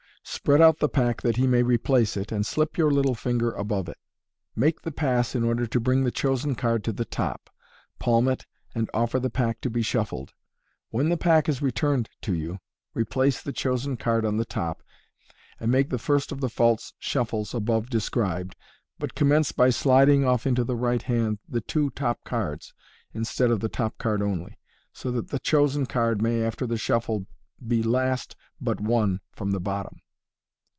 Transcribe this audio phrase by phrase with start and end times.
[0.23, 3.89] Spread out the pack that he may replace it, and slip your little finger aDove
[3.89, 3.97] it
[4.55, 7.49] Make the pass in order to bring the chosen card to the top;
[7.99, 8.45] palm it,
[8.75, 10.31] and offer the pack to be shuffled.
[10.89, 12.59] When the pack is returned to you,
[12.93, 14.83] replace the chosen card on the top,
[15.59, 18.55] and make the first of the false shuffles above described,
[18.99, 22.73] but commence by sliding off into the right hand the two top cards
[23.13, 24.57] (instead of the top card only),
[24.93, 27.25] so that the chosen card may, after the shuffle,
[27.67, 29.99] be last but one from the bottom.